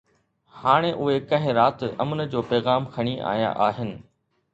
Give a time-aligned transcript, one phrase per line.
[0.59, 3.93] هاڻي اهي ڪنهن رات امن جو پيغام کڻي آيا آهن.